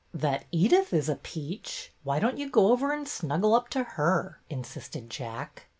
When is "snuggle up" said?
3.07-3.69